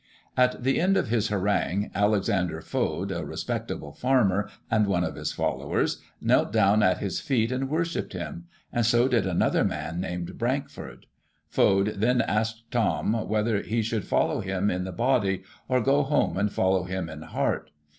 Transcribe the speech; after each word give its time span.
At 0.35 0.63
the 0.63 0.81
end 0.81 0.97
of 0.97 1.09
his 1.09 1.27
harangue, 1.27 1.91
Alexander 1.93 2.59
Foad, 2.59 3.11
a 3.11 3.23
respectable 3.23 3.91
farmer, 3.93 4.49
and 4.71 4.87
one 4.87 5.03
of 5.03 5.13
his 5.13 5.31
followers, 5.31 6.01
knelt 6.19 6.51
down 6.51 6.81
at 6.81 6.97
his 6.97 7.19
feet 7.19 7.51
and 7.51 7.69
worshipped 7.69 8.13
him; 8.13 8.45
and 8.73 8.83
so 8.83 9.07
did 9.07 9.27
another 9.27 9.63
man 9.63 9.99
named 10.01 10.39
Brankford. 10.39 11.05
Foad 11.47 11.89
then 11.99 12.19
asked 12.19 12.63
Thom 12.71 13.27
whether 13.29 13.61
he 13.61 13.83
should 13.83 14.03
follow 14.05 14.39
him 14.41 14.71
in 14.71 14.85
the 14.85 14.91
body, 14.91 15.43
or 15.69 15.79
go 15.81 16.01
home 16.01 16.35
and 16.35 16.51
follow 16.51 16.85
him 16.85 17.07
in 17.07 17.21
heart. 17.21 17.69